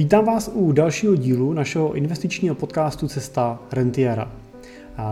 [0.00, 4.32] Vítám vás u dalšího dílu našeho investičního podcastu Cesta Rentiera.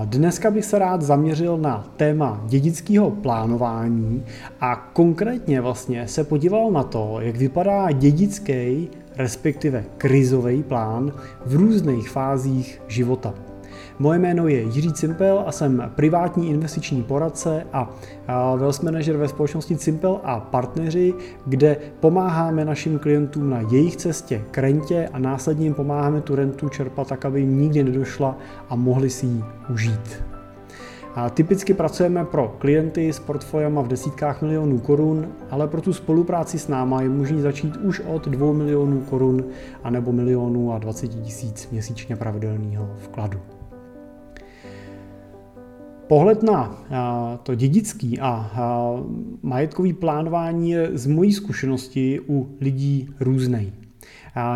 [0.04, 4.24] Dneska bych se rád zaměřil na téma dědického plánování
[4.61, 11.13] a konkrétně vlastně se podíval na to, jak vypadá dědický, respektive krizový plán
[11.47, 13.35] v různých fázích života.
[14.01, 17.91] Moje jméno je Jiří Cimpel a jsem privátní investiční poradce a
[18.56, 21.14] wealth manager ve společnosti Cimpel a partneři,
[21.46, 26.69] kde pomáháme našim klientům na jejich cestě k rentě a následně jim pomáháme tu rentu
[26.69, 30.23] čerpat tak, aby jim nikdy nedošla a mohli si ji užít.
[31.15, 36.59] A typicky pracujeme pro klienty s portfoliama v desítkách milionů korun, ale pro tu spolupráci
[36.59, 39.45] s náma je možné začít už od 2 milionů korun
[39.84, 43.57] anebo milionů a 20 tisíc měsíčně pravidelného vkladu.
[46.08, 46.84] Pohled na
[47.42, 48.50] to dědický a
[49.42, 53.72] majetkový plánování je z mojí zkušenosti u lidí různý.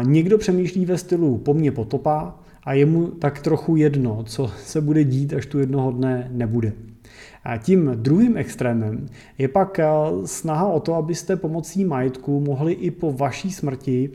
[0.03, 2.35] Někdo přemýšlí ve stylu po mně potopa
[2.65, 6.73] a je mu tak trochu jedno, co se bude dít, až tu jednoho dne nebude.
[7.45, 9.07] A tím druhým extrémem
[9.39, 9.81] je pak
[10.25, 14.11] snaha o to, abyste pomocí majetku mohli i po vaší smrti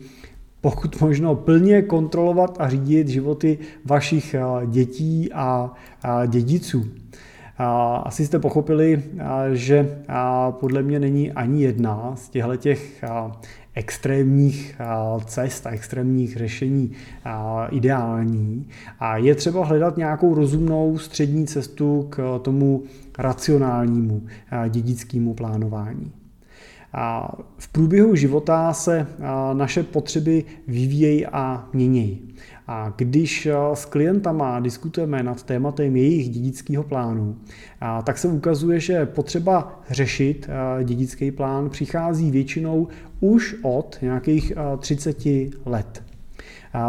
[0.62, 4.36] pokud možno plně kontrolovat a řídit životy vašich
[4.66, 5.74] dětí a
[6.28, 6.86] dědiců.
[8.04, 9.04] Asi jste pochopili,
[9.54, 10.00] že
[10.50, 13.04] podle mě není ani jedna z těchto těch
[13.74, 14.82] extrémních
[15.26, 16.92] cest a extrémních řešení
[17.70, 18.68] ideální.
[19.00, 22.84] A je třeba hledat nějakou rozumnou střední cestu k tomu
[23.18, 24.22] racionálnímu
[24.70, 26.12] dědickému plánování.
[27.58, 29.08] V průběhu života se
[29.54, 32.34] naše potřeby vyvíjejí a měnějí.
[32.68, 37.38] A když s klientama diskutujeme nad tématem jejich dědického plánu,
[38.04, 40.50] tak se ukazuje, že potřeba řešit
[40.84, 42.88] dědický plán přichází většinou
[43.20, 45.18] už od nějakých 30
[45.66, 46.04] let.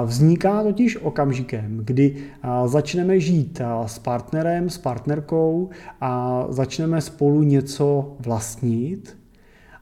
[0.05, 2.17] Vzniká totiž okamžikem, kdy
[2.67, 9.18] začneme žít s partnerem, s partnerkou a začneme spolu něco vlastnit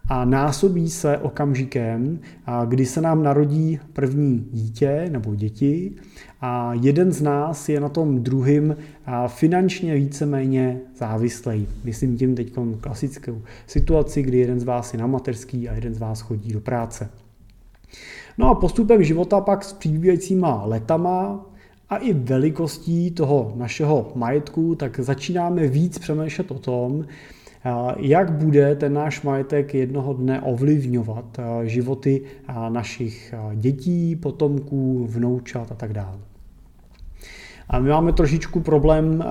[0.08, 2.18] a násobí se okamžikem,
[2.66, 5.92] kdy se nám narodí první dítě nebo děti
[6.40, 8.76] a jeden z nás je na tom druhým
[9.26, 11.68] finančně víceméně závislý.
[11.84, 15.98] Myslím tím teď klasickou situaci, kdy jeden z vás je na mateřský a jeden z
[15.98, 17.08] vás chodí do práce.
[18.38, 21.46] No a postupem života pak s přibývajícíma letama
[21.88, 27.04] a i velikostí toho našeho majetku, tak začínáme víc přemýšlet o tom,
[27.96, 32.22] jak bude ten náš majetek jednoho dne ovlivňovat životy
[32.68, 36.18] našich dětí, potomků, vnoučat a tak dále.
[37.68, 39.24] A my máme trošičku problém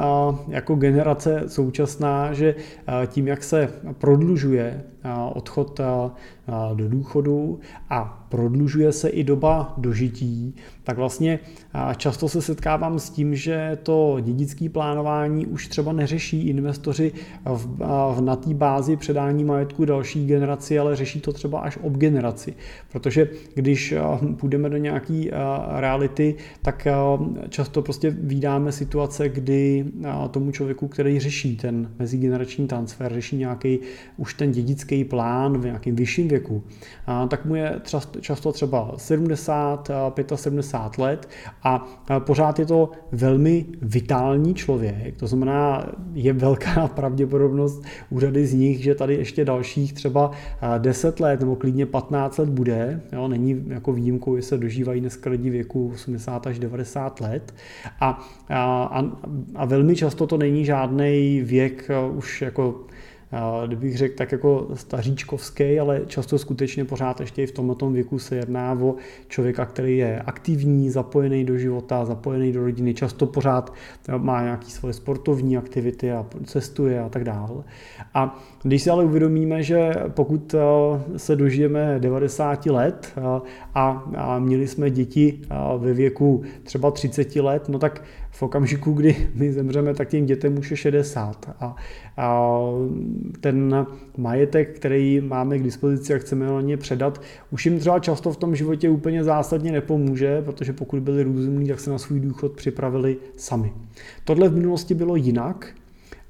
[0.48, 2.56] jako generace současná, že
[3.08, 4.84] tím, jak se prodlužuje
[5.34, 5.80] odchod
[6.74, 11.40] do důchodu a prodlužuje se i doba dožití, tak vlastně
[11.98, 17.12] často se setkávám s tím, že to dědické plánování už třeba neřeší investoři
[17.46, 22.54] v, na té bázi předání majetku další generaci, ale řeší to třeba až ob generaci.
[22.92, 23.94] Protože když
[24.38, 25.24] půjdeme do nějaké
[25.76, 26.88] reality, tak
[27.50, 29.86] často prostě vydáme situace, kdy
[30.32, 33.80] tomu člověku, který řeší ten mezigenerační transfer, řeší nějaký
[34.18, 36.64] už ten dědický plán v nějakém vyšším věku,
[37.28, 37.82] tak mu je
[38.22, 39.92] často třeba 70,
[40.36, 41.30] 75 let
[41.64, 41.88] a
[42.20, 48.84] pořád je to velmi vitální člověk, to znamená, je velká pravděpodobnost u řady z nich,
[48.84, 50.32] že tady ještě dalších třeba
[50.78, 55.30] 10 let nebo klidně 15 let bude, jo, není jako výjimkou, že se dožívají dneska
[55.30, 57.54] lidi věku 80 až 90 let.
[58.00, 59.06] A, a,
[59.56, 62.86] a velmi často to není žádný věk už jako
[63.68, 68.36] kdybych řekl tak jako staříčkovský, ale často skutečně pořád ještě i v tomto věku se
[68.36, 68.96] jedná o
[69.28, 73.74] člověka, který je aktivní, zapojený do života, zapojený do rodiny, často pořád
[74.18, 77.64] má nějaké svoje sportovní aktivity a cestuje a tak dále.
[78.14, 80.60] A když si ale uvědomíme, že pokud eh,
[81.18, 83.22] se dožijeme 90 let eh,
[83.74, 89.30] a měli jsme děti eh, ve věku třeba 30 let, no tak v okamžiku, kdy
[89.34, 91.50] my zemřeme, tak těm dětem už je 60.
[91.60, 91.76] A,
[93.40, 93.86] ten
[94.18, 98.38] majetek, který máme k dispozici a chceme na ně předat, už jim třeba často v
[98.38, 103.18] tom životě úplně zásadně nepomůže, protože pokud byli různí, tak se na svůj důchod připravili
[103.36, 103.74] sami.
[104.24, 105.74] Tohle v minulosti bylo jinak,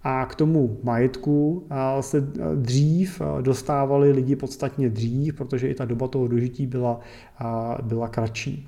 [0.07, 1.67] a k tomu majetku
[1.99, 6.99] se dřív dostávali lidi podstatně dřív, protože i ta doba toho dožití byla,
[7.81, 8.67] byla kratší.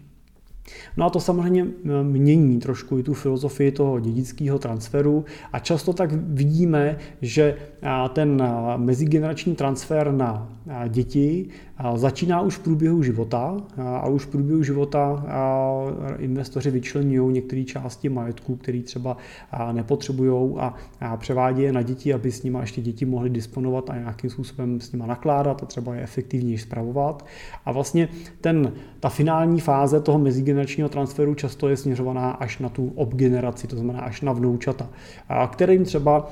[0.97, 1.67] No a to samozřejmě
[2.03, 7.55] mění trošku i tu filozofii toho dědického transferu a často tak vidíme, že
[8.13, 8.43] ten
[8.77, 10.49] mezigenerační transfer na
[10.87, 11.49] děti
[11.95, 15.25] začíná už v průběhu života a už v průběhu života
[16.17, 19.17] investoři vyčlenují některé části majetku, které třeba
[19.71, 20.55] nepotřebují
[21.01, 24.81] a převádí je na děti, aby s nimi ještě děti mohly disponovat a nějakým způsobem
[24.81, 27.25] s nimi nakládat a třeba je efektivněji zpravovat.
[27.65, 28.09] A vlastně
[28.41, 33.75] ten, ta finální fáze toho mezigeneračního transferu často je směřovaná až na tu obgeneraci, to
[33.75, 34.89] znamená až na vnoučata,
[35.47, 36.31] kterým třeba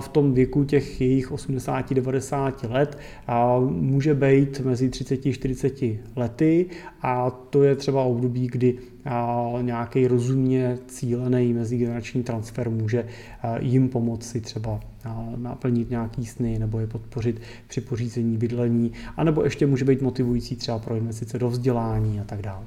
[0.00, 2.98] v tom věku těch jejich 80-90 let
[3.68, 5.82] může být mezi 30 a 40
[6.16, 6.66] lety
[7.02, 8.78] a to je třeba období, kdy
[9.62, 13.08] nějaký rozumně cílený mezigenerační transfer může
[13.60, 14.80] jim pomoci třeba
[15.36, 20.78] naplnit nějaký sny nebo je podpořit při pořízení bydlení, anebo ještě může být motivující třeba
[20.78, 22.64] pro investice do vzdělání a tak dále.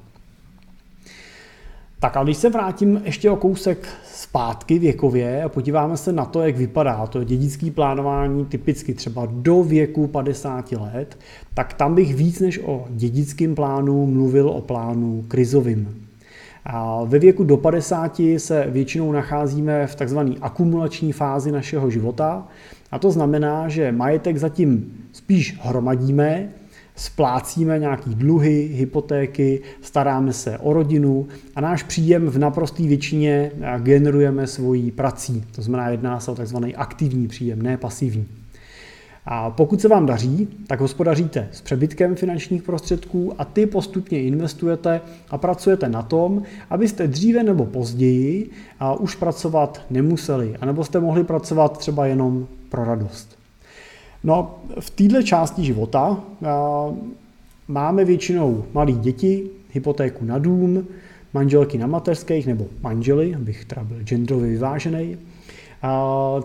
[2.04, 6.42] Tak a když se vrátím ještě o kousek zpátky věkově a podíváme se na to,
[6.42, 11.18] jak vypadá to dědické plánování typicky třeba do věku 50 let,
[11.54, 16.06] tak tam bych víc než o dědickém plánu mluvil o plánu krizovým.
[16.64, 22.48] A ve věku do 50 se většinou nacházíme v takzvané akumulační fázi našeho života
[22.90, 26.48] a to znamená, že majetek zatím spíš hromadíme,
[26.96, 31.26] splácíme nějaký dluhy, hypotéky, staráme se o rodinu
[31.56, 35.44] a náš příjem v naprosté většině generujeme svojí prací.
[35.54, 38.26] To znamená, jedná se o takzvaný aktivní příjem, ne pasivní.
[39.26, 45.00] A pokud se vám daří, tak hospodaříte s přebytkem finančních prostředků a ty postupně investujete
[45.30, 48.50] a pracujete na tom, abyste dříve nebo později
[48.98, 53.43] už pracovat nemuseli, anebo jste mohli pracovat třeba jenom pro radost.
[54.24, 56.24] No, v této části života
[57.68, 60.86] máme většinou malí děti, hypotéku na dům,
[61.34, 65.16] manželky na mateřských nebo manžely, abych teda byl genderově vyvážený.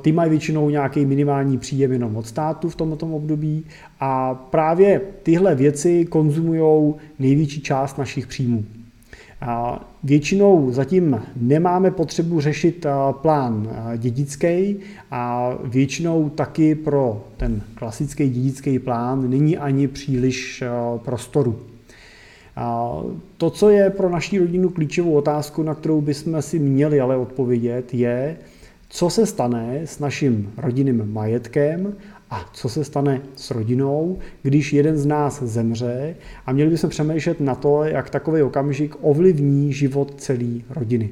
[0.01, 3.65] Ty mají většinou nějaký minimální příjem jenom od státu v tomto období
[3.99, 8.65] a právě tyhle věci konzumují největší část našich příjmů.
[10.03, 14.80] Většinou zatím nemáme potřebu řešit plán dědický
[15.12, 20.63] a většinou taky pro ten klasický dědický plán není ani příliš
[21.06, 21.59] prostoru.
[23.38, 27.94] To, co je pro naši rodinu klíčovou otázku, na kterou bychom si měli ale odpovědět,
[27.94, 28.38] je,
[28.89, 31.94] co se stane s naším rodinným majetkem
[32.29, 36.15] a co se stane s rodinou, když jeden z nás zemře
[36.45, 41.09] a měli bychom přemýšlet na to, jak takový okamžik ovlivní život celé rodiny.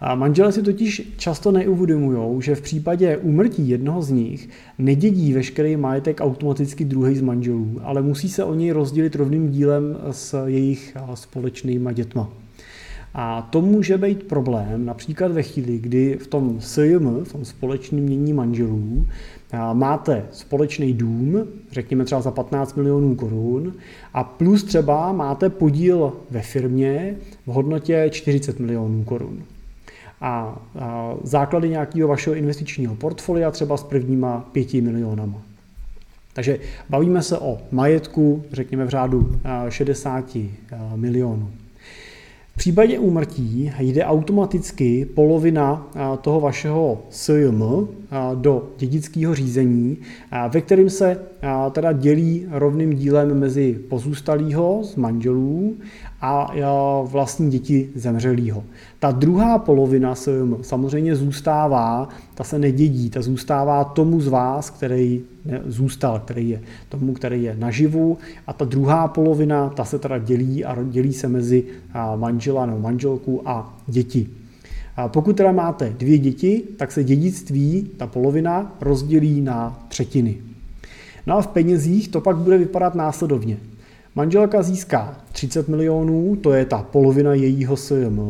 [0.00, 5.76] A manželé si totiž často neuvědomují, že v případě úmrtí jednoho z nich nedědí veškerý
[5.76, 10.96] majetek automaticky druhý z manželů, ale musí se o něj rozdělit rovným dílem s jejich
[11.14, 12.39] společnýma dětma.
[13.14, 18.02] A to může být problém například ve chvíli, kdy v tom SJM, v tom společném
[18.04, 19.06] mění manželů,
[19.72, 23.74] máte společný dům, řekněme třeba za 15 milionů korun,
[24.14, 27.16] a plus třeba máte podíl ve firmě
[27.46, 29.42] v hodnotě 40 milionů korun.
[30.20, 35.42] A, a základy nějakého vašeho investičního portfolia třeba s prvníma 5 milionama.
[36.32, 36.58] Takže
[36.88, 40.36] bavíme se o majetku, řekněme v řádu 60
[40.96, 41.50] milionů
[42.60, 45.90] případě úmrtí jde automaticky polovina
[46.20, 47.62] toho vašeho SJM
[48.34, 49.98] do dědického řízení,
[50.52, 51.20] ve kterém se
[51.72, 55.76] teda dělí rovným dílem mezi pozůstalýho z manželů
[56.20, 56.52] a
[57.04, 58.64] vlastní děti zemřelýho.
[58.98, 60.14] Ta druhá polovina
[60.62, 65.22] samozřejmě zůstává, ta se nedědí, ta zůstává tomu z vás, který
[65.66, 70.64] zůstal, který je tomu, který je naživu a ta druhá polovina, ta se teda dělí
[70.64, 71.64] a dělí se mezi
[72.16, 74.28] manžela nebo manželku a děti.
[74.96, 80.36] A pokud teda máte dvě děti, tak se dědictví, ta polovina, rozdělí na třetiny.
[81.26, 83.56] No a v penězích to pak bude vypadat následovně.
[84.14, 88.20] Manželka získá 30 milionů, to je ta polovina jejího SJM,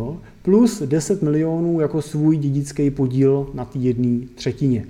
[0.43, 4.85] plus 10 milionů jako svůj dědický podíl na té jedné třetině.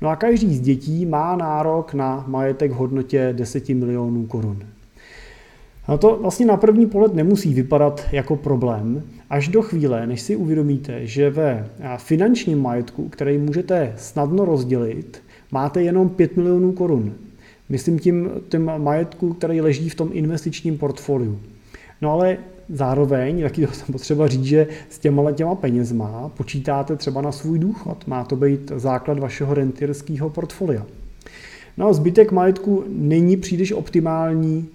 [0.00, 4.58] No a každý z dětí má nárok na majetek v hodnotě 10 milionů korun.
[5.86, 10.36] A to vlastně na první pohled nemusí vypadat jako problém, až do chvíle, než si
[10.36, 17.14] uvědomíte, že ve finančním majetku, který můžete snadno rozdělit, máte jenom 5 milionů korun.
[17.68, 21.40] Myslím tím tím majetku, který leží v tom investičním portfoliu.
[22.02, 27.22] No ale zároveň, taky to jsem potřeba říct, že s těma těma penězma počítáte třeba
[27.22, 28.06] na svůj důchod.
[28.06, 30.86] Má to být základ vašeho rentierského portfolia.
[31.78, 34.68] No a zbytek majetku není příliš optimální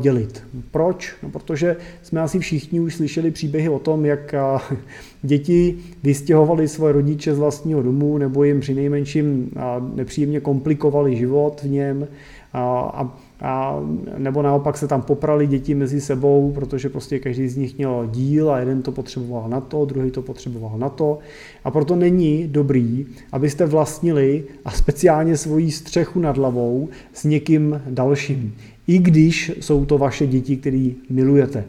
[0.00, 0.42] dělit.
[0.70, 1.14] Proč?
[1.22, 4.34] No protože jsme asi všichni už slyšeli příběhy o tom, jak
[5.22, 9.50] děti vystěhovali svoje rodiče z vlastního domu nebo jim při nejmenším
[9.94, 12.08] nepříjemně komplikovali život v něm
[12.52, 13.80] a a,
[14.18, 18.50] nebo naopak se tam poprali děti mezi sebou, protože prostě každý z nich měl díl
[18.50, 21.18] a jeden to potřeboval na to, druhý to potřeboval na to.
[21.64, 28.54] A proto není dobrý, abyste vlastnili a speciálně svoji střechu nad hlavou s někým dalším.
[28.86, 31.64] I když jsou to vaše děti, které milujete.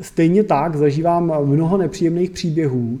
[0.00, 2.98] Stejně tak zažívám mnoho nepříjemných příběhů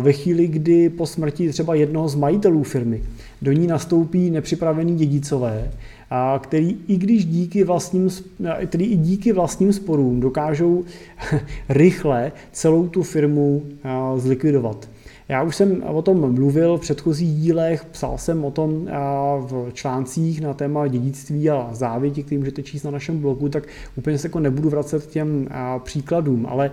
[0.00, 3.02] ve chvíli, kdy po smrti třeba jednoho z majitelů firmy
[3.42, 5.70] do ní nastoupí nepřipravený dědicové,
[6.38, 8.10] který i když díky vlastním,
[8.66, 10.84] který i díky vlastním sporům dokážou
[11.68, 13.62] rychle celou tu firmu
[14.16, 14.88] zlikvidovat.
[15.28, 18.88] Já už jsem o tom mluvil v předchozích dílech, psal jsem o tom
[19.38, 23.64] v článcích na téma dědictví a závěti, který můžete číst na našem blogu, tak
[23.96, 25.48] úplně se jako nebudu vracet k těm
[25.82, 26.70] příkladům, ale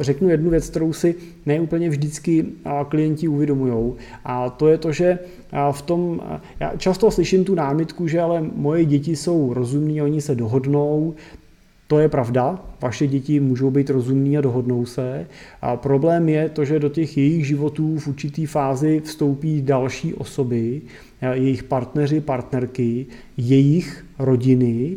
[0.00, 1.14] řeknu jednu věc, kterou si
[1.46, 2.46] neúplně vždycky
[2.88, 3.92] klienti uvědomují.
[4.24, 5.18] A to je to, že
[5.72, 6.20] v tom,
[6.60, 11.14] já často slyším tu námitku, že ale moje děti jsou rozumní, oni se dohodnou,
[11.90, 15.26] to je pravda, vaše děti můžou být rozumní a dohodnou se.
[15.62, 20.82] A problém je to, že do těch jejich životů v určitý fázi vstoupí další osoby,
[21.32, 23.06] jejich partneři, partnerky,
[23.36, 24.96] jejich rodiny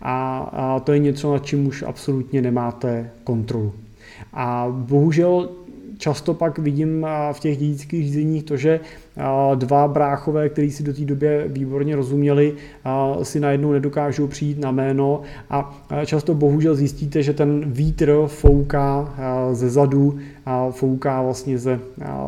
[0.00, 3.72] a, a to je něco, nad čím už absolutně nemáte kontrolu.
[4.32, 5.48] A bohužel
[5.98, 8.80] často pak vidím v těch dědických řízeních to, že
[9.54, 12.54] dva bráchové, kteří si do té doby výborně rozuměli,
[13.22, 19.14] si najednou nedokážou přijít na jméno a často bohužel zjistíte, že ten vítr fouká
[19.52, 21.80] ze zadu a fouká vlastně ze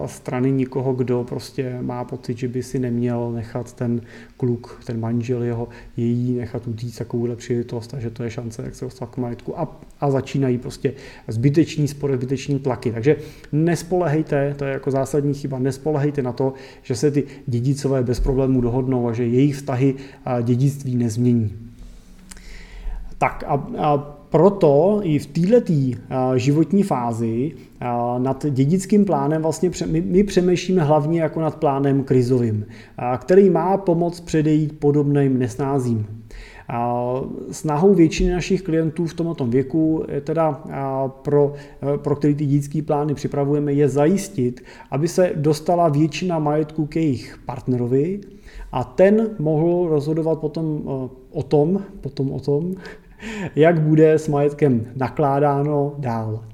[0.06, 4.00] strany nikoho, kdo prostě má pocit, že by si neměl nechat ten
[4.36, 8.74] kluk, ten manžel jeho, její nechat utíct takovouhle příležitost a že to je šance, jak
[8.74, 10.92] se dostat k majetku a, a začínají prostě
[11.28, 12.92] zbyteční spory, zbyteční tlaky.
[12.92, 13.16] Takže
[13.52, 18.60] nespolehejte, to je jako zásadní chyba, nespolehejte na to, že se ty dědicové bez problémů
[18.60, 19.94] dohodnou a že jejich vztahy
[20.42, 21.52] dědictví nezmění.
[23.18, 23.98] Tak a, a
[24.28, 25.72] proto i v této
[26.36, 27.52] životní fázi
[28.18, 32.66] nad dědickým plánem vlastně my, přemýšlíme hlavně jako nad plánem krizovým,
[33.18, 36.06] který má pomoct předejít podobným nesnázím.
[37.50, 40.64] Snahou většiny našich klientů v tomto věku teda
[41.06, 41.52] pro,
[41.96, 47.38] pro který ty dětské plány připravujeme, je zajistit, aby se dostala většina majetku k jejich
[47.46, 48.20] partnerovi.
[48.72, 50.82] A ten mohl rozhodovat potom
[51.30, 52.74] o tom, potom o tom,
[53.56, 56.44] jak bude s majetkem nakládáno dál.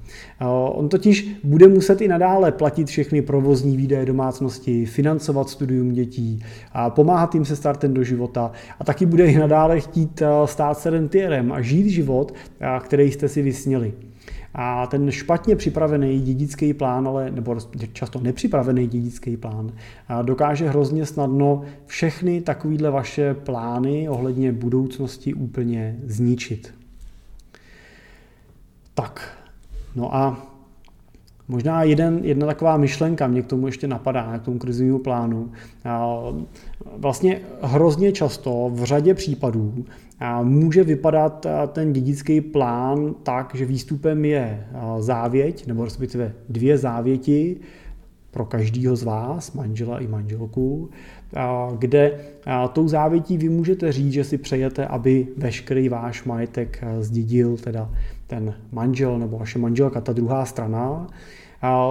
[0.72, 6.44] On totiž bude muset i nadále platit všechny provozní výdaje domácnosti, financovat studium dětí,
[6.88, 11.52] pomáhat jim se startem do života a taky bude i nadále chtít stát se rentierem
[11.52, 12.34] a žít život,
[12.80, 13.92] který jste si vysněli.
[14.54, 17.56] A ten špatně připravený dědický plán, ale, nebo
[17.92, 19.72] často nepřipravený dědický plán,
[20.22, 26.74] dokáže hrozně snadno všechny takovýhle vaše plány ohledně budoucnosti úplně zničit.
[28.94, 29.38] Tak,
[29.96, 30.48] no a
[31.50, 35.52] Možná jeden, jedna taková myšlenka mě k tomu ještě napadá, k tomu krizovému plánu.
[36.96, 39.84] Vlastně hrozně často v řadě případů
[40.42, 44.66] může vypadat ten dědický plán tak, že výstupem je
[44.98, 47.56] závěť, nebo respektive dvě závěti
[48.30, 50.90] pro každého z vás, manžela i manželku,
[51.78, 52.20] kde
[52.72, 57.90] tou závětí vy můžete říct, že si přejete, aby veškerý váš majetek zdědil teda
[58.26, 61.06] ten manžel nebo vaše manželka, ta druhá strana,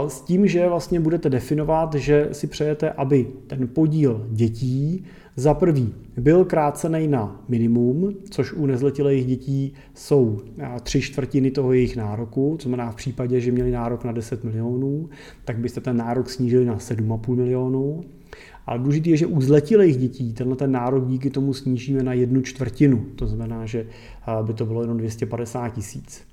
[0.07, 5.05] s tím, že vlastně budete definovat, že si přejete, aby ten podíl dětí
[5.35, 10.39] za prvý byl krácený na minimum, což u nezletilých dětí jsou
[10.83, 15.09] tři čtvrtiny toho jejich nároku, co znamená v případě, že měli nárok na 10 milionů,
[15.45, 18.03] tak byste ten nárok snížili na 7,5 milionů.
[18.65, 22.41] Ale důležité je, že u zletilých dětí tenhle ten nárok díky tomu snížíme na jednu
[22.41, 23.05] čtvrtinu.
[23.15, 23.87] To znamená, že
[24.41, 26.26] by to bylo jenom 250 tisíc.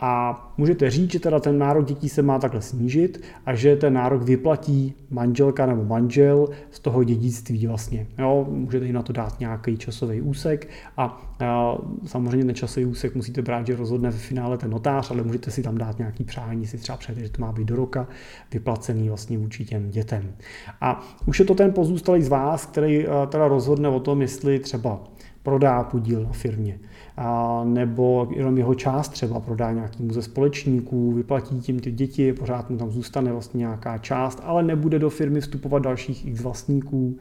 [0.00, 3.92] A můžete říct, že teda ten nárok dětí se má takhle snížit a že ten
[3.92, 8.06] nárok vyplatí manželka nebo manžel z toho dědictví vlastně.
[8.18, 13.14] Jo, můžete jim na to dát nějaký časový úsek a, a samozřejmě ten časový úsek
[13.14, 16.66] musíte brát, že rozhodne v finále ten notář, ale můžete si tam dát nějaký přání,
[16.66, 18.08] si třeba přejete, že to má být do roka
[18.52, 20.32] vyplacený vlastně vůči těm dětem.
[20.80, 25.00] A už je to ten pozůstalý z vás, který teda rozhodne o tom, jestli třeba
[25.48, 26.78] prodá podíl na firmě,
[27.16, 32.70] a nebo jenom jeho část třeba prodá nějakému ze společníků, vyplatí tím ty děti, pořád
[32.70, 37.16] mu tam zůstane vlastně nějaká část, ale nebude do firmy vstupovat dalších x vlastníků.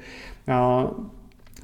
[0.47, 0.87] A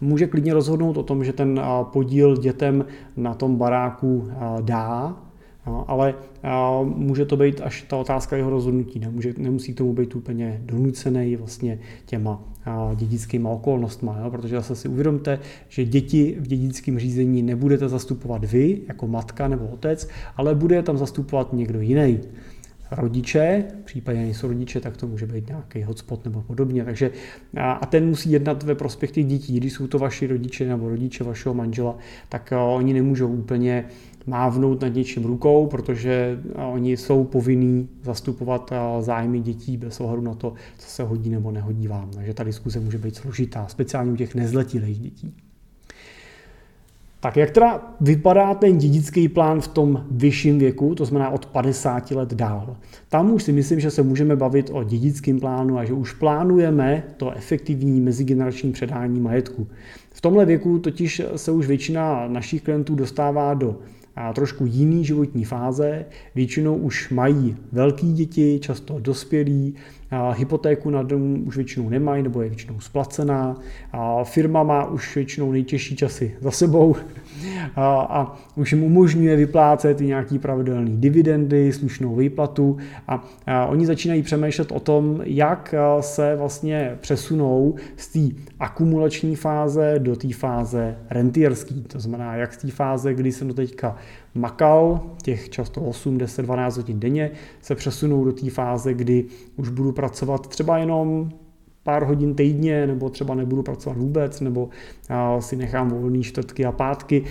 [0.01, 2.85] může klidně rozhodnout o tom, že ten podíl dětem
[3.17, 4.27] na tom baráku
[4.61, 5.15] dá,
[5.67, 6.15] No, ale
[6.83, 8.99] může to být až ta otázka jeho rozhodnutí.
[8.99, 12.43] Nemůže, nemusí tomu být úplně donucený vlastně těma
[12.95, 14.31] dědickými okolnostmi, jo?
[14.31, 15.39] protože zase si uvědomte,
[15.69, 20.97] že děti v dědickém řízení nebudete zastupovat vy jako matka nebo otec, ale bude tam
[20.97, 22.19] zastupovat někdo jiný
[22.95, 26.85] rodiče, v případě nejsou rodiče, tak to může být nějaký hotspot nebo podobně.
[26.85, 27.11] Takže
[27.57, 29.57] a ten musí jednat ve prospěch těch dětí.
[29.57, 31.97] Když jsou to vaši rodiče nebo rodiče vašeho manžela,
[32.29, 33.85] tak oni nemůžou úplně
[34.25, 36.39] mávnout nad něčím rukou, protože
[36.71, 41.87] oni jsou povinní zastupovat zájmy dětí bez ohledu na to, co se hodí nebo nehodí
[41.87, 42.09] vám.
[42.15, 45.33] Takže ta diskuze může být složitá, speciálně u těch nezletilých dětí.
[47.19, 52.11] Tak jak teda vypadá ten dědický plán v tom vyšším věku, to znamená od 50
[52.11, 52.77] let dál?
[53.09, 57.03] Tam už si myslím, že se můžeme bavit o dědickém plánu a že už plánujeme
[57.17, 59.67] to efektivní mezigenerační předání majetku.
[60.11, 63.75] V tomhle věku totiž se už většina našich klientů dostává do
[64.15, 66.05] a trošku jiný životní fáze.
[66.35, 69.75] Většinou už mají velký děti, často dospělí,
[70.33, 73.59] hypotéku na dům už většinou nemají nebo je většinou splacená.
[74.23, 76.95] Firma má už většinou nejtěžší časy za sebou
[77.75, 84.71] a už jim umožňuje vyplácet i nějaký pravidelný dividendy, slušnou výplatu a oni začínají přemýšlet
[84.71, 91.83] o tom, jak se vlastně přesunou z té akumulační fáze do té fáze rentierský.
[91.83, 93.95] To znamená, jak z té fáze, kdy jsem do teďka
[94.35, 97.31] makal, těch často 8, 10, 12 hodin denně,
[97.61, 101.29] se přesunou do té fáze, kdy už budu pracovat třeba jenom
[101.83, 104.69] pár hodin týdně, nebo třeba nebudu pracovat vůbec, nebo
[105.39, 107.23] si nechám volný čtvrtky a pátky,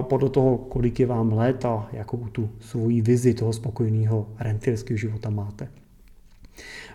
[0.00, 5.30] podle toho, kolik je vám let a jakou tu svoji vizi toho spokojeného rentierského života
[5.30, 5.68] máte.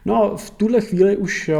[0.05, 1.51] No a v tuhle chvíli už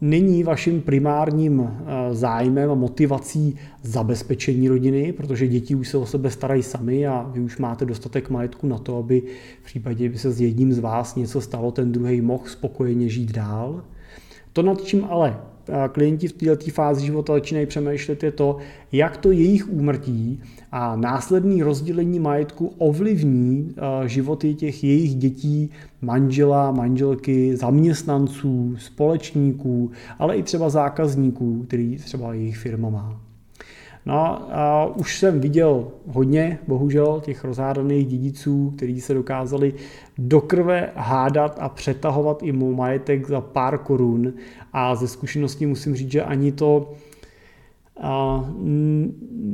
[0.00, 1.70] není vaším primárním
[2.12, 7.40] zájmem a motivací zabezpečení rodiny, protože děti už se o sebe starají sami a vy
[7.40, 9.22] už máte dostatek majetku na to, aby
[9.62, 13.32] v případě, by se s jedním z vás něco stalo, ten druhý mohl spokojeně žít
[13.32, 13.82] dál.
[14.52, 15.36] To, nad čím ale
[15.92, 18.56] klienti v této fázi života začínají přemýšlet, je to,
[18.92, 20.40] jak to jejich úmrtí
[20.72, 23.74] a následný rozdělení majetku ovlivní
[24.06, 32.56] životy těch jejich dětí, manžela, manželky, zaměstnanců, společníků, ale i třeba zákazníků, který třeba jejich
[32.56, 33.20] firma má.
[34.06, 34.16] No
[34.56, 39.74] a už jsem viděl hodně, bohužel, těch rozhádaných dědiců, kteří se dokázali
[40.18, 44.32] do krve hádat a přetahovat i majetek za pár korun.
[44.72, 46.92] A ze zkušeností musím říct, že ani to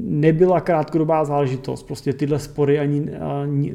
[0.05, 1.83] nebyla krátkodobá záležitost.
[1.83, 3.11] Prostě tyhle spory ani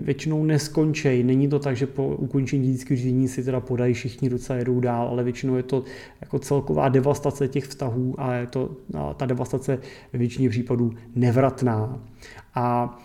[0.02, 1.24] většinou neskončí.
[1.24, 4.80] Není to tak, že po ukončení dědického řízení si teda podají všichni ruce a jedou
[4.80, 5.84] dál, ale většinou je to
[6.22, 9.80] jako celková devastace těch vztahů a je to a ta devastace
[10.14, 12.00] ve většině případů nevratná.
[12.56, 13.00] A,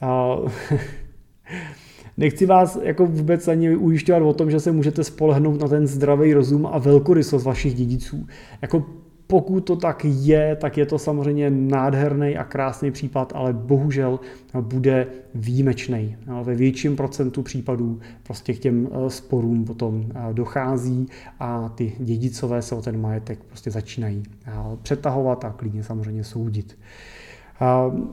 [0.00, 0.36] a
[2.16, 6.34] Nechci vás jako vůbec ani ujišťovat o tom, že se můžete spolehnout na ten zdravý
[6.34, 8.26] rozum a velkorysost vašich dědiců.
[8.62, 8.86] Jako
[9.26, 14.20] pokud to tak je, tak je to samozřejmě nádherný a krásný případ, ale bohužel
[14.60, 16.16] bude výjimečný.
[16.26, 21.08] No, ve větším procentu případů prostě k těm eh, sporům potom eh, dochází
[21.40, 26.78] a ty dědicové se o ten majetek prostě začínají eh, přetahovat a klidně samozřejmě soudit.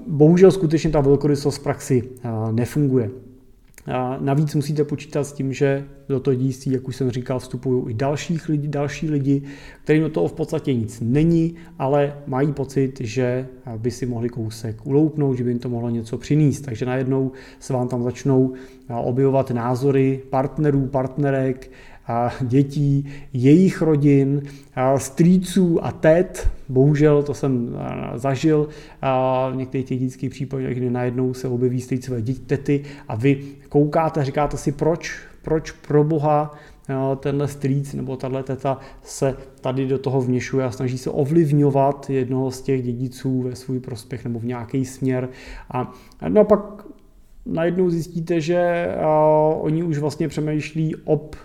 [0.08, 2.10] Bohužel skutečně ta velkorysost v praxi
[2.52, 3.10] nefunguje.
[3.86, 7.92] A navíc musíte počítat s tím, že do toho dějství, jak už jsem říkal, vstupují
[7.92, 9.42] i dalších lidi, další lidi,
[9.84, 14.86] kterým do toho v podstatě nic není, ale mají pocit, že by si mohli kousek
[14.86, 16.62] uloupnout, že by jim to mohlo něco přinést.
[16.62, 18.54] Takže najednou se vám tam začnou
[18.90, 21.72] objevovat názory partnerů, partnerek,
[22.42, 24.42] dětí, jejich rodin,
[24.98, 26.50] strýců a tet.
[26.70, 27.78] Bohužel to jsem
[28.16, 28.68] zažil
[29.52, 34.20] v některých těch dětských případech, kdy najednou se objeví strýcové děti, tety a vy koukáte
[34.20, 36.54] a říkáte si, proč, proč pro boha
[37.20, 42.52] tenhle strýc nebo tahle teta se tady do toho vněšuje a snaží se ovlivňovat jednoho
[42.52, 45.30] z těch dědiců ve svůj prospěch nebo v nějaký směr.
[45.72, 45.94] A
[46.30, 46.86] no a pak
[47.46, 48.88] najednou zjistíte, že
[49.60, 51.36] oni už vlastně přemýšlí ob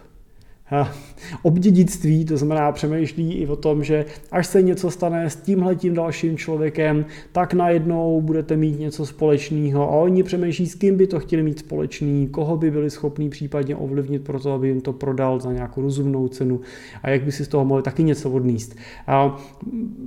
[1.43, 6.37] obdědictví, to znamená přemýšlí i o tom, že až se něco stane s tímhletím dalším
[6.37, 11.43] člověkem, tak najednou budete mít něco společného a oni přemýšlí, s kým by to chtěli
[11.43, 15.53] mít společný, koho by byli schopní případně ovlivnit pro to, aby jim to prodal za
[15.53, 16.61] nějakou rozumnou cenu
[17.03, 18.77] a jak by si z toho mohli taky něco odníst.
[19.07, 19.37] A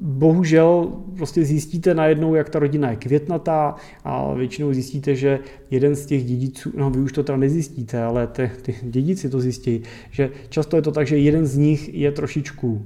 [0.02, 5.40] bohužel prostě zjistíte najednou, jak ta rodina je květnatá a většinou zjistíte, že
[5.72, 9.40] jeden z těch dědiců, no vy už to teda nezjistíte, ale ty, ty dědici to
[9.40, 12.86] zjistí, že často je to tak, že jeden z nich je trošičku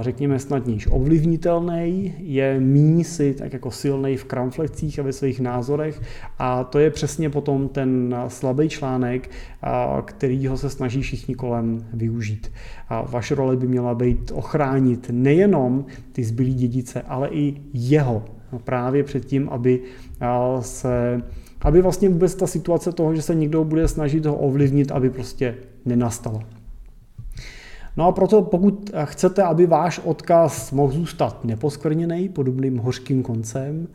[0.00, 6.00] řekněme snadnějš ovlivnitelný, je míň si tak jako silný v kramflekcích a ve svých názorech
[6.38, 9.30] a to je přesně potom ten slabý článek,
[10.04, 12.52] který ho se snaží všichni kolem využít.
[13.10, 18.24] Vaše role by měla být ochránit nejenom ty zbylí dědice, ale i jeho
[18.64, 19.80] právě před tím, aby
[20.60, 21.22] se
[21.60, 25.54] aby vlastně vůbec ta situace toho, že se někdo bude snažit ho ovlivnit, aby prostě
[25.88, 26.40] nenastala.
[27.96, 33.88] No a proto pokud chcete, aby váš odkaz mohl zůstat neposkvrněný podobným hořkým koncem,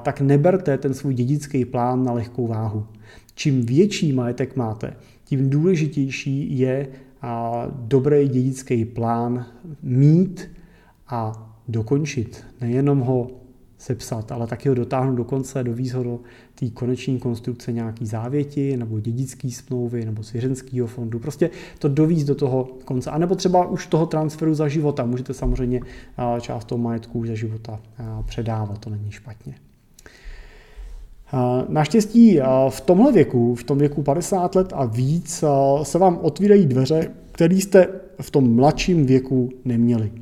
[0.00, 2.86] tak neberte ten svůj dědický plán na lehkou váhu.
[3.34, 6.88] Čím větší majetek máte, tím důležitější je
[7.68, 9.46] dobrý dědický plán
[9.82, 10.50] mít
[11.08, 12.44] a dokončit.
[12.60, 13.30] Nejenom ho
[13.82, 16.20] sepsat, ale taky ho dotáhnout do konce, do do
[16.54, 21.18] té koneční konstrukce nějaký závěti, nebo dědický smlouvy, nebo svěřenského fondu.
[21.18, 23.10] Prostě to dovíz do toho konce.
[23.10, 25.04] A nebo třeba už toho transferu za života.
[25.04, 25.80] Můžete samozřejmě
[26.40, 27.80] část toho majetku už za života
[28.26, 29.54] předávat, to není špatně.
[31.68, 35.44] Naštěstí v tomhle věku, v tom věku 50 let a víc,
[35.82, 37.88] se vám otvírají dveře, které jste
[38.20, 40.12] v tom mladším věku neměli.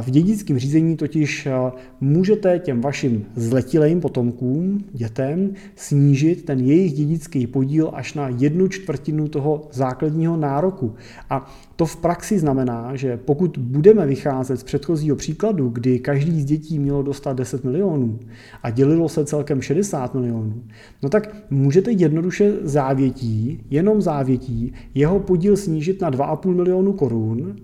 [0.00, 1.52] V dědickém řízení totiž eh,
[2.00, 9.28] můžete těm vašim zletilým potomkům, dětem, snížit ten jejich dědický podíl až na jednu čtvrtinu
[9.28, 10.94] toho základního nároku.
[11.30, 16.44] A to v praxi znamená, že pokud budeme vycházet z předchozího příkladu, kdy každý z
[16.44, 18.18] dětí mělo dostat 10 milionů
[18.62, 20.62] a dělilo se celkem 60 milionů,
[21.02, 27.56] no tak můžete jednoduše závětí, jenom závětí, jeho podíl snížit na 2,5 milionu korun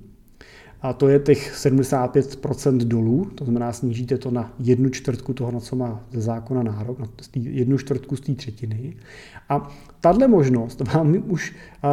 [0.82, 5.60] a to je těch 75% dolů, to znamená snížíte to na jednu čtvrtku toho, na
[5.60, 8.96] co má ze zákona nárok, na jednu čtvrtku z té třetiny.
[9.48, 9.68] A
[10.00, 11.90] tahle možnost vám už uh,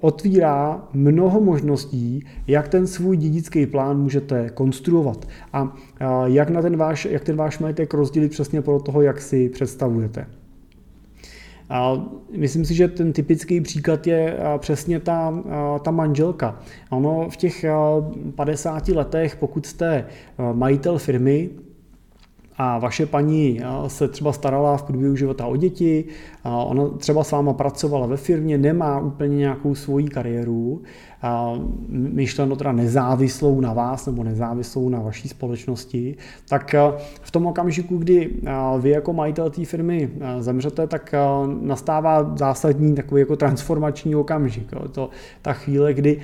[0.00, 5.70] otvírá mnoho možností, jak ten svůj dědický plán můžete konstruovat a uh,
[6.24, 10.26] jak, na ten váš, jak ten váš majetek rozdělit přesně podle toho, jak si představujete.
[11.70, 15.42] A myslím si, že ten typický příklad je přesně ta,
[15.82, 16.58] ta manželka.
[16.90, 17.64] Ono v těch
[18.34, 20.06] 50 letech, pokud jste
[20.52, 21.50] majitel firmy,
[22.58, 26.04] a vaše paní se třeba starala v průběhu života o děti,
[26.44, 30.82] ona třeba s váma pracovala ve firmě, nemá úplně nějakou svoji kariéru,
[31.88, 36.16] myšleno teda nezávislou na vás nebo nezávislou na vaší společnosti,
[36.48, 36.74] tak
[37.22, 38.30] v tom okamžiku, kdy
[38.80, 41.14] vy jako majitel té firmy zemřete, tak
[41.60, 44.70] nastává zásadní takový jako transformační okamžik.
[44.92, 45.10] To
[45.42, 46.20] ta chvíle, kdy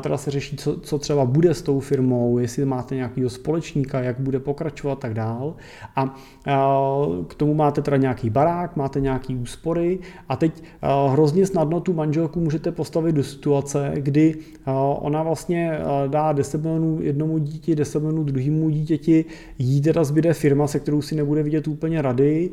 [0.00, 4.20] teda se řeší, co, co třeba bude s tou firmou, jestli máte nějakého společníka, jak
[4.20, 5.54] bude pokračovat a tak dál.
[5.96, 6.16] A
[7.28, 10.62] k tomu máte teda nějaký barák, máte nějaký úspory a teď
[11.08, 14.34] hrozně snadno tu manželku můžete postavit do situace, kdy
[14.98, 19.24] ona vlastně dá 10 milionů jednomu dítěti, 10 milionů druhému dítěti,
[19.58, 22.50] jí teda zbyde firma, se kterou si nebude vidět úplně rady,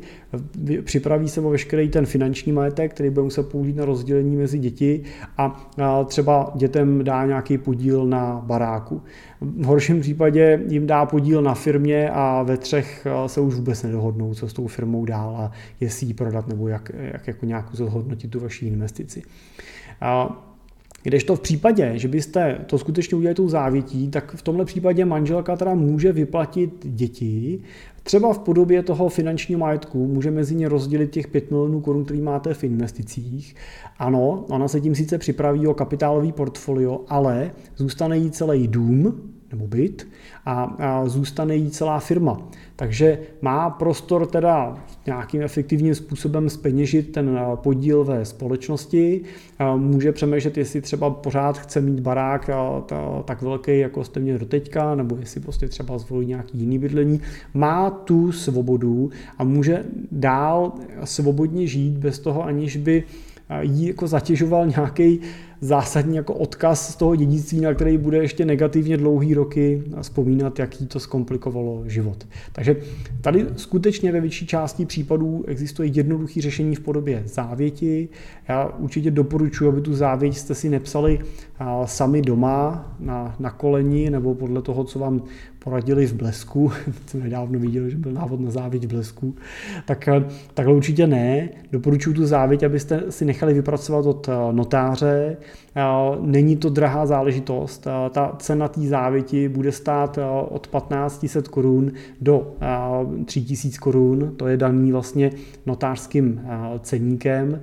[0.82, 5.02] připraví se o veškerý ten finanční majetek, který bude muset použít na rozdělení mezi děti
[5.38, 5.70] a
[6.06, 9.02] třeba dětem dá nějaký podíl na baráku.
[9.40, 14.34] V horším případě jim dá podíl na firmě a ve třech se už vůbec nedohodnou,
[14.34, 18.30] co s tou firmou dál a jestli ji prodat nebo jak, jak jako nějak zhodnotit
[18.30, 19.22] tu vaši investici.
[21.04, 25.56] Kdežto v případě, že byste to skutečně udělali tou závětí, tak v tomhle případě manželka
[25.56, 27.60] teda může vyplatit děti,
[28.02, 32.20] třeba v podobě toho finančního majetku, může mezi ně rozdělit těch 5 milionů korun, který
[32.20, 33.54] máte v investicích.
[33.98, 39.20] Ano, ona se tím sice připraví o kapitálový portfolio, ale zůstane jí celý dům,
[39.54, 40.06] nebo byt
[40.46, 42.48] a, a zůstane jí celá firma.
[42.76, 49.20] Takže má prostor teda nějakým efektivním způsobem speněžit ten podíl ve společnosti,
[49.76, 52.50] může přemýšlet, jestli třeba pořád chce mít barák
[53.24, 57.20] tak velký, jako jste měli teďka, nebo jestli prostě třeba zvolí nějaký jiný bydlení.
[57.54, 60.72] Má tu svobodu a může dál
[61.04, 63.02] svobodně žít bez toho, aniž by
[63.60, 65.20] jí jako zatěžoval nějaký
[65.60, 70.86] zásadní jako odkaz z toho dědictví, na který bude ještě negativně dlouhý roky vzpomínat, jaký
[70.86, 72.26] to zkomplikovalo život.
[72.52, 72.76] Takže
[73.20, 78.08] tady skutečně ve větší části případů existuje jednoduché řešení v podobě závěti.
[78.48, 81.18] Já určitě doporučuji, aby tu závěť jste si nepsali
[81.84, 85.22] sami doma na, na koleni nebo podle toho, co vám
[85.58, 86.72] poradili v blesku,
[87.06, 89.34] jsem nedávno viděl, že byl návod na závěť v blesku,
[89.86, 90.08] tak
[90.54, 91.48] takhle určitě ne.
[91.72, 95.36] Doporučuji tu závěť, abyste si nechali vypracovat od notáře,
[96.20, 97.86] Není to drahá záležitost.
[98.10, 102.54] Ta cena té závěti bude stát od 1500 korun do
[103.24, 104.32] 3000 korun.
[104.36, 105.30] To je daný vlastně
[105.66, 106.40] notářským
[106.80, 107.60] ceníkem.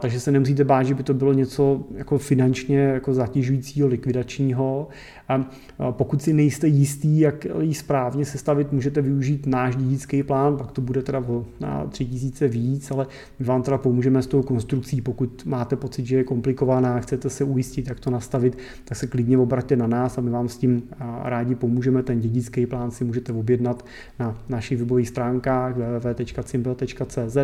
[0.00, 4.88] Takže se nemusíte bát, že by to bylo něco jako finančně jako zatěžujícího, likvidačního.
[5.28, 5.50] A
[5.90, 10.80] pokud si nejste jistý, jak ji správně sestavit, můžete využít náš dědický plán, pak to
[10.80, 11.24] bude teda
[11.60, 13.06] na 3000 víc, ale
[13.38, 17.44] my vám teda pomůžeme s tou konstrukcí, pokud máte pocit, že je komplikovaná, chcete se
[17.44, 20.82] ujistit, jak to nastavit, tak se klidně obraťte na nás a my vám s tím
[21.22, 22.02] rádi pomůžeme.
[22.02, 23.84] Ten dědický plán si můžete objednat
[24.18, 27.36] na našich webových stránkách www.simple.cz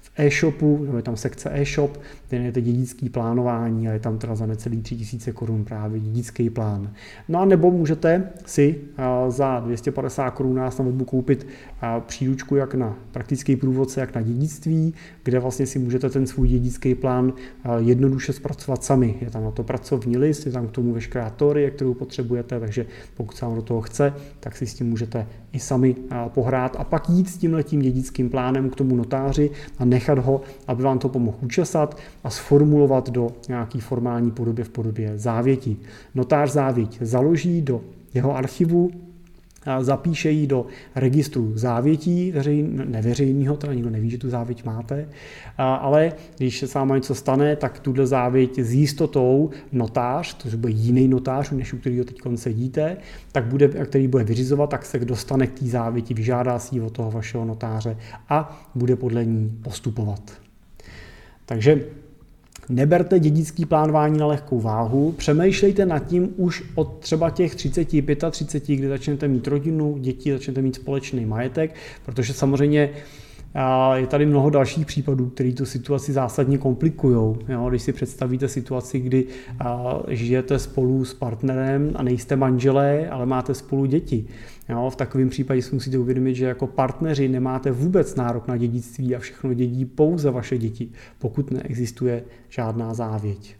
[0.00, 1.79] v e-shopu, nebo je tam sekce e-shop,
[2.28, 6.92] kde je dědický plánování a je tam teda za necelý 3000 korun právě dědický plán.
[7.28, 8.80] No a nebo můžete si
[9.28, 11.46] za 250 korun nás na webu koupit
[12.06, 16.94] příručku jak na praktický průvodce, jak na dědictví, kde vlastně si můžete ten svůj dědický
[16.94, 17.32] plán
[17.78, 19.14] jednoduše zpracovat sami.
[19.20, 22.86] Je tam na to pracovní list, je tam k tomu veškerá teorie, kterou potřebujete, takže
[23.16, 25.96] pokud se vám do toho chce, tak si s tím můžete i sami
[26.28, 30.40] pohrát a pak jít s tím letím dědickým plánem k tomu notáři a nechat ho,
[30.66, 31.38] aby vám to pomohl
[31.70, 35.76] učesat a sformulovat do nějaký formální podoby v podobě závěti.
[36.14, 37.80] Notář závěť založí do
[38.14, 38.90] jeho archivu,
[39.80, 45.08] zapíše ji do registru závětí veřejn, neveřejného, teda nikdo neví, že tu závěť máte,
[45.58, 50.72] ale když se s váma něco stane, tak tuhle závěť s jistotou notář, to bude
[50.72, 52.96] jiný notář, než u kterého teď sedíte,
[53.32, 56.92] tak bude, který bude vyřizovat, tak se dostane k té závěti, vyžádá si ji od
[56.92, 57.96] toho vašeho notáře
[58.28, 60.49] a bude podle ní postupovat.
[61.50, 61.84] Takže
[62.68, 67.88] Neberte dědický plánování na lehkou váhu, přemýšlejte nad tím už od třeba těch 30,
[68.30, 72.90] 35, kdy začnete mít rodinu, děti, začnete mít společný majetek, protože samozřejmě
[73.94, 77.36] je tady mnoho dalších případů, které tu situaci zásadně komplikují.
[77.68, 79.26] Když si představíte situaci, kdy
[80.08, 84.26] žijete spolu s partnerem a nejste manželé, ale máte spolu děti.
[84.68, 89.16] Jo, v takovém případě si musíte uvědomit, že jako partneři nemáte vůbec nárok na dědictví
[89.16, 93.59] a všechno dědí pouze vaše děti, pokud neexistuje žádná závěť.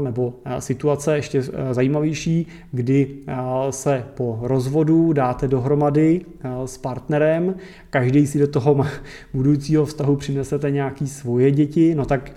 [0.00, 3.36] Nebo eh, situace ještě eh, zajímavější, kdy eh,
[3.70, 6.20] se po rozvodu dáte dohromady
[6.64, 7.54] s partnerem,
[7.90, 8.86] každý si do toho
[9.34, 12.32] budoucího vztahu přinesete nějaký svoje děti, no tak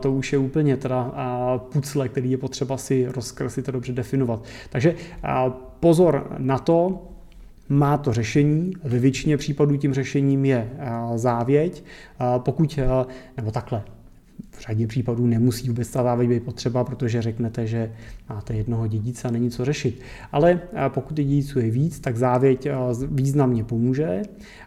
[0.00, 1.12] to už je úplně teda
[1.72, 4.44] pucle, který je potřeba si rozkreslit a dobře definovat.
[4.70, 4.94] Takže
[5.80, 7.02] pozor na to,
[7.68, 10.70] má to řešení, ve většině případů tím řešením je
[11.14, 11.84] závěť.
[12.38, 12.78] Pokud,
[13.36, 13.82] nebo takhle,
[14.56, 17.92] v řadě případů nemusí vůbec ta závěť být potřeba, protože řeknete, že
[18.28, 20.00] máte jednoho dědice a není co řešit.
[20.32, 22.68] Ale pokud dědiců je víc, tak závěť
[23.10, 24.22] významně pomůže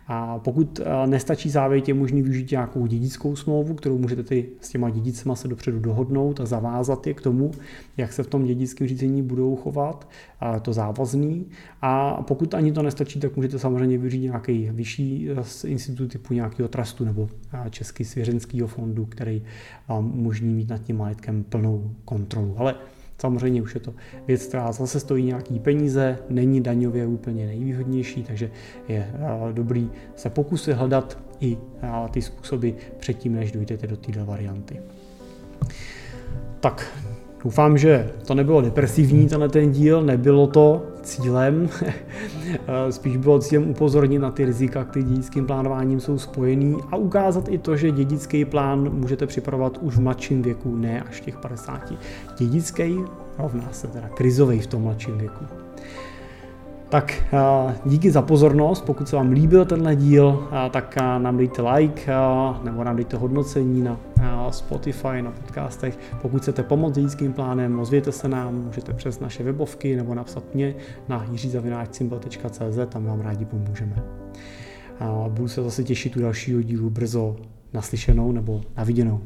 [0.07, 4.89] a pokud nestačí závěť, je možný využít nějakou dědickou smlouvu, kterou můžete ty s těma
[4.89, 7.51] dědicema se dopředu dohodnout a zavázat je k tomu,
[7.97, 11.45] jak se v tom dědickém řízení budou chovat, a to závazný.
[11.81, 15.29] A pokud ani to nestačí, tak můžete samozřejmě využít nějaký vyšší
[15.65, 17.29] institut typu nějakého trustu nebo
[17.69, 19.43] Český svěřenského fondu, který
[19.89, 22.55] vám umožní mít nad tím majetkem plnou kontrolu.
[22.57, 22.75] Ale
[23.19, 23.93] Samozřejmě už je to
[24.27, 28.51] věc, která zase stojí nějaký peníze, není daňově úplně nejvýhodnější, takže
[28.87, 29.11] je
[29.51, 31.57] dobrý se pokusit hledat i
[32.11, 34.81] ty způsoby předtím, než dojdete do této varianty.
[36.59, 36.99] Tak,
[37.43, 41.69] Doufám, že to nebylo depresivní, tenhle ten díl, nebylo to cílem,
[42.89, 47.57] spíš bylo cílem upozornit na ty rizika, které dědickým plánováním jsou spojený a ukázat i
[47.57, 51.93] to, že dědický plán můžete připravovat už v mladším věku, ne až těch 50.
[52.37, 52.99] Dědický
[53.37, 55.45] rovná se teda krizový v tom mladším věku.
[56.89, 57.23] Tak
[57.85, 62.11] díky za pozornost, pokud se vám líbil tenhle díl, tak nám dejte like
[62.63, 63.97] nebo nám dejte hodnocení na
[64.51, 65.99] Spotify, na podcastech.
[66.21, 70.75] Pokud chcete pomoct dědickým plánem, ozvěte se nám, můžete přes naše webovky nebo napsat mě
[71.07, 74.03] na jiřizavináčsymbol.cz, tam vám rádi pomůžeme.
[75.29, 77.35] Budu se zase těšit u dalšího dílu brzo
[77.73, 79.21] naslyšenou nebo naviděnou.